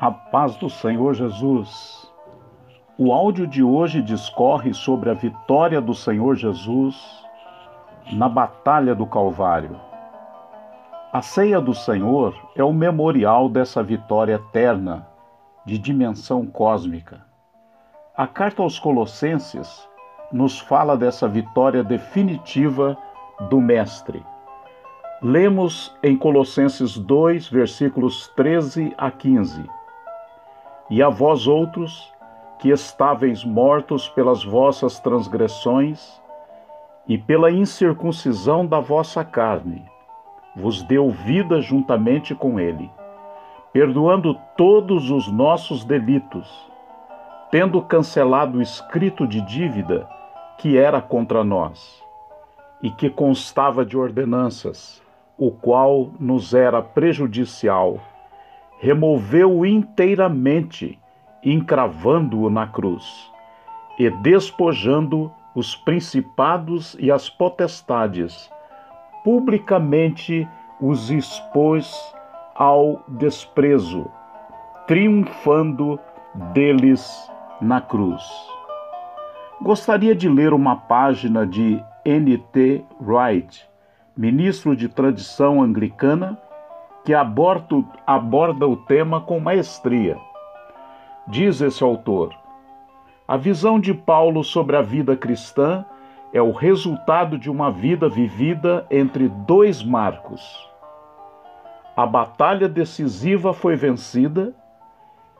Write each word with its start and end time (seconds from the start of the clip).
A 0.00 0.12
paz 0.12 0.54
do 0.54 0.70
Senhor 0.70 1.12
Jesus. 1.12 2.08
O 2.96 3.12
áudio 3.12 3.48
de 3.48 3.64
hoje 3.64 4.00
discorre 4.00 4.72
sobre 4.72 5.10
a 5.10 5.12
vitória 5.12 5.80
do 5.80 5.92
Senhor 5.92 6.36
Jesus 6.36 6.96
na 8.12 8.28
Batalha 8.28 8.94
do 8.94 9.04
Calvário. 9.04 9.74
A 11.12 11.20
ceia 11.20 11.60
do 11.60 11.74
Senhor 11.74 12.32
é 12.54 12.62
o 12.62 12.72
memorial 12.72 13.48
dessa 13.48 13.82
vitória 13.82 14.34
eterna, 14.34 15.04
de 15.66 15.76
dimensão 15.76 16.46
cósmica. 16.46 17.26
A 18.16 18.28
carta 18.28 18.62
aos 18.62 18.78
Colossenses 18.78 19.88
nos 20.32 20.60
fala 20.60 20.96
dessa 20.96 21.26
vitória 21.26 21.82
definitiva 21.82 22.96
do 23.50 23.60
Mestre. 23.60 24.24
Lemos 25.20 25.92
em 26.04 26.16
Colossenses 26.16 26.96
2, 26.96 27.48
versículos 27.48 28.28
13 28.36 28.94
a 28.96 29.10
15. 29.10 29.77
E 30.90 31.02
a 31.02 31.08
vós 31.08 31.46
outros, 31.46 32.12
que 32.58 32.70
estáveis 32.70 33.44
mortos 33.44 34.08
pelas 34.08 34.42
vossas 34.42 34.98
transgressões 34.98 36.20
e 37.06 37.16
pela 37.16 37.50
incircuncisão 37.50 38.66
da 38.66 38.80
vossa 38.80 39.24
carne, 39.24 39.84
vos 40.56 40.82
deu 40.82 41.10
vida 41.10 41.60
juntamente 41.60 42.34
com 42.34 42.58
ele, 42.58 42.90
perdoando 43.72 44.34
todos 44.56 45.10
os 45.10 45.30
nossos 45.30 45.84
delitos, 45.84 46.48
tendo 47.50 47.80
cancelado 47.80 48.58
o 48.58 48.62
escrito 48.62 49.26
de 49.26 49.40
dívida 49.42 50.08
que 50.58 50.76
era 50.76 51.00
contra 51.00 51.44
nós 51.44 52.02
e 52.82 52.90
que 52.90 53.08
constava 53.08 53.84
de 53.84 53.96
ordenanças 53.96 55.02
o 55.36 55.52
qual 55.52 56.10
nos 56.18 56.52
era 56.52 56.82
prejudicial, 56.82 58.00
removeu-o 58.78 59.66
inteiramente, 59.66 60.98
encravando-o 61.42 62.48
na 62.48 62.66
cruz, 62.66 63.30
e 63.98 64.08
despojando 64.10 65.32
os 65.54 65.74
principados 65.74 66.96
e 67.00 67.10
as 67.10 67.28
potestades, 67.28 68.50
publicamente 69.24 70.48
os 70.80 71.10
expôs 71.10 71.92
ao 72.54 73.02
desprezo, 73.08 74.10
triunfando 74.86 75.98
deles 76.52 77.30
na 77.60 77.80
cruz. 77.80 78.22
Gostaria 79.60 80.14
de 80.14 80.28
ler 80.28 80.52
uma 80.52 80.76
página 80.76 81.44
de 81.44 81.82
N.T. 82.04 82.84
Wright 83.00 83.68
ministro 84.18 84.74
de 84.74 84.88
tradição 84.88 85.62
anglicana, 85.62 86.36
que 87.08 87.14
aborda, 87.14 87.82
aborda 88.06 88.68
o 88.68 88.76
tema 88.76 89.18
com 89.18 89.40
maestria. 89.40 90.18
Diz 91.26 91.58
esse 91.62 91.82
autor: 91.82 92.34
a 93.26 93.34
visão 93.34 93.80
de 93.80 93.94
Paulo 93.94 94.44
sobre 94.44 94.76
a 94.76 94.82
vida 94.82 95.16
cristã 95.16 95.86
é 96.34 96.42
o 96.42 96.52
resultado 96.52 97.38
de 97.38 97.50
uma 97.50 97.70
vida 97.70 98.10
vivida 98.10 98.86
entre 98.90 99.26
dois 99.26 99.82
marcos. 99.82 100.70
A 101.96 102.04
batalha 102.04 102.68
decisiva 102.68 103.54
foi 103.54 103.74
vencida 103.74 104.52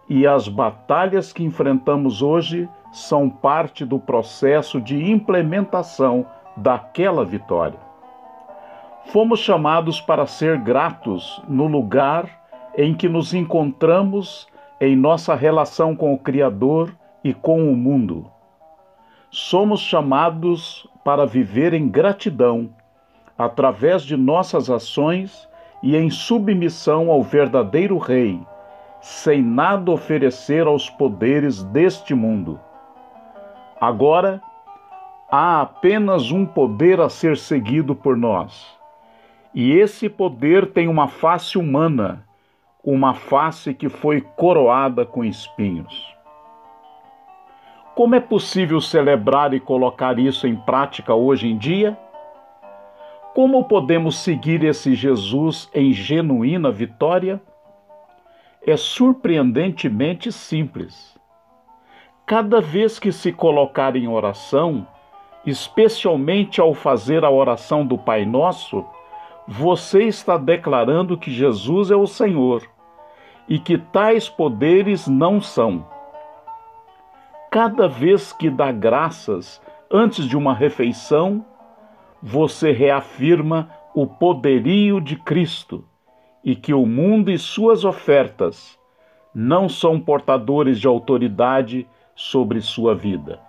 e 0.08 0.26
as 0.26 0.48
batalhas 0.48 1.34
que 1.34 1.44
enfrentamos 1.44 2.22
hoje 2.22 2.66
são 2.90 3.28
parte 3.28 3.84
do 3.84 3.98
processo 3.98 4.80
de 4.80 5.10
implementação 5.10 6.24
daquela 6.56 7.26
vitória. 7.26 7.87
Fomos 9.10 9.40
chamados 9.40 10.02
para 10.02 10.26
ser 10.26 10.58
gratos 10.58 11.42
no 11.48 11.66
lugar 11.66 12.28
em 12.76 12.94
que 12.94 13.08
nos 13.08 13.32
encontramos 13.32 14.46
em 14.78 14.94
nossa 14.94 15.34
relação 15.34 15.96
com 15.96 16.12
o 16.12 16.18
Criador 16.18 16.94
e 17.24 17.32
com 17.32 17.72
o 17.72 17.74
mundo. 17.74 18.30
Somos 19.30 19.80
chamados 19.80 20.86
para 21.02 21.24
viver 21.24 21.72
em 21.72 21.88
gratidão, 21.88 22.68
através 23.38 24.02
de 24.02 24.14
nossas 24.14 24.68
ações 24.68 25.48
e 25.82 25.96
em 25.96 26.10
submissão 26.10 27.10
ao 27.10 27.22
verdadeiro 27.22 27.96
Rei, 27.96 28.38
sem 29.00 29.40
nada 29.40 29.90
oferecer 29.90 30.66
aos 30.66 30.90
poderes 30.90 31.62
deste 31.64 32.14
mundo. 32.14 32.60
Agora, 33.80 34.42
há 35.30 35.62
apenas 35.62 36.30
um 36.30 36.44
poder 36.44 37.00
a 37.00 37.08
ser 37.08 37.38
seguido 37.38 37.94
por 37.94 38.14
nós 38.14 38.77
e 39.54 39.72
esse 39.72 40.08
poder 40.08 40.72
tem 40.72 40.88
uma 40.88 41.08
face 41.08 41.58
humana, 41.58 42.24
uma 42.84 43.14
face 43.14 43.74
que 43.74 43.88
foi 43.88 44.20
coroada 44.20 45.04
com 45.04 45.24
espinhos. 45.24 46.16
Como 47.94 48.14
é 48.14 48.20
possível 48.20 48.80
celebrar 48.80 49.52
e 49.52 49.58
colocar 49.58 50.18
isso 50.18 50.46
em 50.46 50.54
prática 50.54 51.14
hoje 51.14 51.48
em 51.48 51.58
dia? 51.58 51.98
Como 53.34 53.64
podemos 53.64 54.18
seguir 54.18 54.62
esse 54.62 54.94
Jesus 54.94 55.68
em 55.74 55.92
genuína 55.92 56.70
vitória? 56.70 57.42
É 58.64 58.76
surpreendentemente 58.76 60.30
simples. 60.30 61.18
Cada 62.24 62.60
vez 62.60 62.98
que 62.98 63.10
se 63.10 63.32
colocar 63.32 63.96
em 63.96 64.06
oração, 64.06 64.86
especialmente 65.44 66.60
ao 66.60 66.74
fazer 66.74 67.24
a 67.24 67.30
oração 67.30 67.86
do 67.86 67.96
Pai 67.96 68.24
Nosso, 68.24 68.84
você 69.50 70.02
está 70.02 70.36
declarando 70.36 71.16
que 71.16 71.30
Jesus 71.30 71.90
é 71.90 71.96
o 71.96 72.06
Senhor 72.06 72.62
e 73.48 73.58
que 73.58 73.78
tais 73.78 74.28
poderes 74.28 75.08
não 75.08 75.40
são. 75.40 75.86
Cada 77.50 77.88
vez 77.88 78.30
que 78.30 78.50
dá 78.50 78.70
graças 78.70 79.58
antes 79.90 80.26
de 80.26 80.36
uma 80.36 80.52
refeição, 80.52 81.42
você 82.22 82.72
reafirma 82.72 83.70
o 83.94 84.06
poderio 84.06 85.00
de 85.00 85.16
Cristo 85.16 85.82
e 86.44 86.54
que 86.54 86.74
o 86.74 86.84
mundo 86.84 87.30
e 87.30 87.38
suas 87.38 87.86
ofertas 87.86 88.78
não 89.34 89.66
são 89.66 89.98
portadores 89.98 90.78
de 90.78 90.86
autoridade 90.86 91.88
sobre 92.14 92.60
sua 92.60 92.94
vida. 92.94 93.40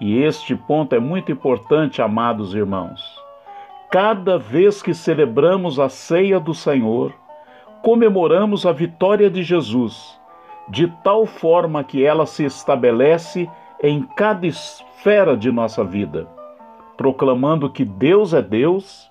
E 0.00 0.18
este 0.18 0.56
ponto 0.56 0.92
é 0.92 0.98
muito 0.98 1.30
importante, 1.30 2.02
amados 2.02 2.52
irmãos 2.52 3.21
Cada 3.92 4.38
vez 4.38 4.80
que 4.80 4.94
celebramos 4.94 5.78
a 5.78 5.90
ceia 5.90 6.40
do 6.40 6.54
Senhor, 6.54 7.12
comemoramos 7.82 8.64
a 8.64 8.72
vitória 8.72 9.28
de 9.28 9.42
Jesus, 9.42 10.18
de 10.66 10.90
tal 11.04 11.26
forma 11.26 11.84
que 11.84 12.02
ela 12.02 12.24
se 12.24 12.42
estabelece 12.42 13.46
em 13.82 14.00
cada 14.16 14.46
esfera 14.46 15.36
de 15.36 15.52
nossa 15.52 15.84
vida, 15.84 16.26
proclamando 16.96 17.68
que 17.68 17.84
Deus 17.84 18.32
é 18.32 18.40
Deus, 18.40 19.10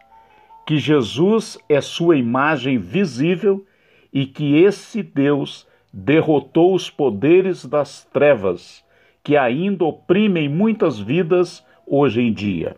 que 0.65 0.79
Jesus 0.79 1.59
é 1.69 1.79
sua 1.79 2.17
imagem 2.17 2.79
visível 2.79 3.63
e 4.11 4.25
que 4.25 4.63
esse 4.63 5.03
Deus 5.03 5.67
derrotou 5.93 6.73
os 6.73 6.89
poderes 6.89 7.67
das 7.67 8.03
trevas 8.05 8.83
que 9.23 9.37
ainda 9.37 9.85
oprimem 9.85 10.49
muitas 10.49 10.99
vidas 10.99 11.63
hoje 11.85 12.19
em 12.23 12.33
dia 12.33 12.75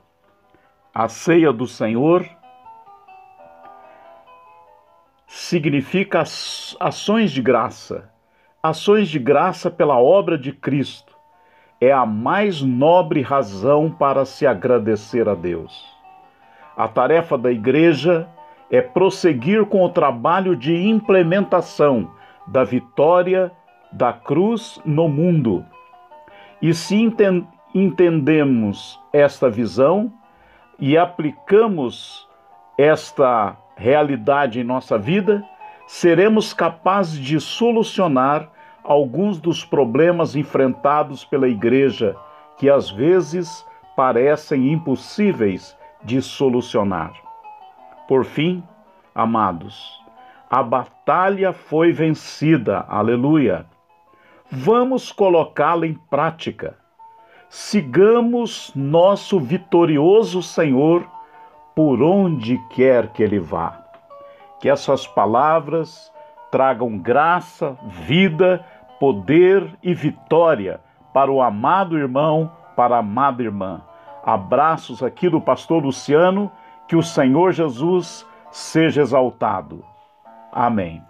a 0.94 1.08
ceia 1.08 1.52
do 1.52 1.66
Senhor 1.66 2.24
significa 5.26 6.22
ações 6.80 7.32
de 7.32 7.42
graça. 7.42 8.12
Ações 8.62 9.10
de 9.10 9.18
graça 9.18 9.72
pela 9.72 10.00
obra 10.00 10.38
de 10.38 10.52
Cristo 10.52 11.18
é 11.82 11.92
a 11.92 12.06
mais 12.06 12.62
nobre 12.62 13.22
razão 13.22 13.90
para 13.90 14.24
se 14.24 14.46
agradecer 14.46 15.28
a 15.28 15.34
Deus. 15.34 15.92
A 16.78 16.88
tarefa 16.88 17.38
da 17.38 17.52
igreja 17.52 18.30
é 18.70 18.80
prosseguir 18.80 19.66
com 19.66 19.84
o 19.84 19.90
trabalho 19.90 20.56
de 20.56 20.76
implementação 20.88 22.12
da 22.48 22.64
vitória 22.64 23.52
da 23.92 24.14
cruz 24.14 24.80
no 24.86 25.10
mundo. 25.10 25.66
E 26.62 26.74
se 26.74 26.96
entendemos 27.74 29.00
esta 29.12 29.50
visão, 29.50 30.14
e 30.80 30.98
aplicamos 30.98 32.28
esta 32.78 33.56
realidade 33.76 34.60
em 34.60 34.64
nossa 34.64 34.98
vida, 34.98 35.44
seremos 35.88 36.54
capazes 36.54 37.20
de 37.20 37.40
solucionar 37.40 38.50
alguns 38.84 39.40
dos 39.40 39.64
problemas 39.64 40.36
enfrentados 40.36 41.24
pela 41.24 41.48
igreja 41.48 42.16
que 42.58 42.70
às 42.70 42.90
vezes 42.90 43.66
parecem 43.96 44.72
impossíveis 44.72 45.78
de 46.04 46.22
solucionar. 46.22 47.14
Por 48.08 48.26
fim, 48.26 48.64
amados, 49.16 50.02
a 50.50 50.62
batalha 50.62 51.54
foi 51.54 51.92
vencida, 51.92 52.86
aleluia. 52.88 53.66
Vamos 54.52 55.12
colocá-la 55.12 55.88
em 55.88 55.94
prática 55.94 56.78
sigamos 57.54 58.72
nosso 58.76 59.40
vitorioso 59.40 60.42
Senhor 60.42 61.08
por 61.76 62.02
onde 62.02 62.58
quer 62.72 63.10
que 63.10 63.22
ele 63.22 63.38
vá. 63.38 63.80
Que 64.60 64.68
essas 64.68 65.06
palavras 65.06 66.12
tragam 66.50 66.98
graça, 66.98 67.78
vida, 67.84 68.66
poder 69.00 69.72
e 69.84 69.94
vitória 69.94 70.82
para 71.14 71.32
o 71.32 71.44
amado 71.44 71.96
irmão, 71.96 72.52
para 72.76 72.96
a 72.96 73.00
amada 73.00 73.44
irmã. 73.44 73.84
Abraços 74.26 75.04
aqui 75.04 75.30
do 75.30 75.40
pastor 75.40 75.84
Luciano, 75.84 76.52
que 76.88 76.96
o 76.96 77.04
Senhor 77.04 77.52
Jesus 77.52 78.26
seja 78.50 79.02
exaltado. 79.02 79.86
Amém. 80.52 81.04